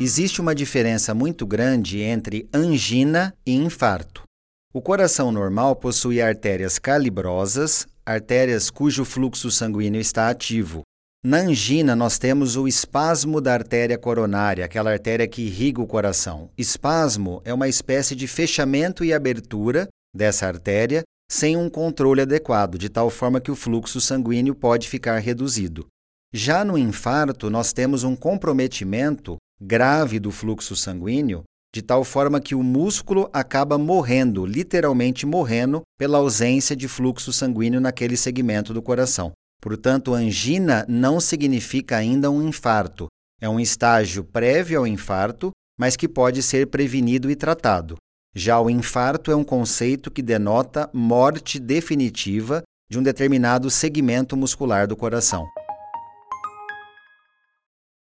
existe 0.00 0.40
uma 0.40 0.54
diferença 0.54 1.14
muito 1.14 1.46
grande 1.46 2.00
entre 2.00 2.48
angina 2.52 3.34
e 3.46 3.54
infarto. 3.54 4.22
O 4.74 4.80
coração 4.80 5.30
normal 5.30 5.76
possui 5.76 6.20
artérias 6.20 6.78
calibrosas, 6.78 7.86
artérias 8.04 8.70
cujo 8.70 9.04
fluxo 9.04 9.50
sanguíneo 9.50 10.00
está 10.00 10.28
ativo. 10.28 10.82
Na 11.24 11.38
angina, 11.38 11.94
nós 11.94 12.18
temos 12.18 12.56
o 12.56 12.66
espasmo 12.66 13.40
da 13.40 13.52
artéria 13.52 13.96
coronária, 13.96 14.64
aquela 14.64 14.90
artéria 14.90 15.28
que 15.28 15.42
irriga 15.42 15.80
o 15.80 15.86
coração. 15.86 16.50
Espasmo 16.58 17.40
é 17.44 17.54
uma 17.54 17.68
espécie 17.68 18.16
de 18.16 18.26
fechamento 18.26 19.04
e 19.04 19.12
abertura 19.12 19.86
dessa 20.14 20.46
artéria 20.46 21.02
sem 21.30 21.56
um 21.56 21.70
controle 21.70 22.22
adequado, 22.22 22.76
de 22.76 22.88
tal 22.88 23.08
forma 23.08 23.40
que 23.40 23.50
o 23.50 23.56
fluxo 23.56 24.00
sanguíneo 24.00 24.54
pode 24.54 24.88
ficar 24.88 25.18
reduzido. 25.18 25.86
Já 26.34 26.64
no 26.64 26.76
infarto, 26.76 27.48
nós 27.48 27.72
temos 27.72 28.04
um 28.04 28.16
comprometimento 28.16 29.36
grave 29.62 30.18
do 30.18 30.30
fluxo 30.30 30.74
sanguíneo 30.74 31.44
de 31.74 31.80
tal 31.80 32.04
forma 32.04 32.38
que 32.38 32.54
o 32.54 32.62
músculo 32.62 33.30
acaba 33.32 33.78
morrendo, 33.78 34.44
literalmente 34.44 35.24
morrendo, 35.24 35.80
pela 35.98 36.18
ausência 36.18 36.76
de 36.76 36.86
fluxo 36.86 37.32
sanguíneo 37.32 37.80
naquele 37.80 38.14
segmento 38.14 38.74
do 38.74 38.82
coração. 38.82 39.32
Portanto, 39.58 40.12
angina 40.12 40.84
não 40.86 41.18
significa 41.18 41.96
ainda 41.96 42.30
um 42.30 42.46
infarto. 42.46 43.06
É 43.40 43.48
um 43.48 43.58
estágio 43.58 44.22
prévio 44.22 44.80
ao 44.80 44.86
infarto, 44.86 45.50
mas 45.78 45.96
que 45.96 46.06
pode 46.06 46.42
ser 46.42 46.66
prevenido 46.66 47.30
e 47.30 47.36
tratado. 47.36 47.96
Já 48.34 48.60
o 48.60 48.68
infarto 48.68 49.30
é 49.30 49.36
um 49.36 49.44
conceito 49.44 50.10
que 50.10 50.20
denota 50.20 50.90
morte 50.92 51.58
definitiva 51.58 52.62
de 52.90 52.98
um 52.98 53.02
determinado 53.02 53.70
segmento 53.70 54.36
muscular 54.36 54.86
do 54.86 54.96
coração. 54.96 55.46